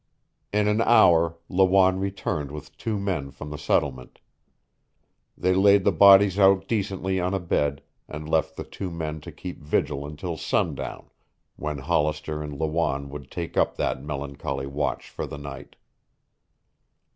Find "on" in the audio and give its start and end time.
7.19-7.35